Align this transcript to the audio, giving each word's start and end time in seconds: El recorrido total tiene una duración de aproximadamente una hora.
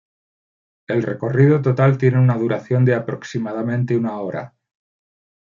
El 0.87 1.03
recorrido 1.03 1.61
total 1.61 1.99
tiene 1.99 2.17
una 2.17 2.35
duración 2.35 2.83
de 2.85 2.95
aproximadamente 2.95 3.95
una 3.95 4.19
hora. 4.19 4.55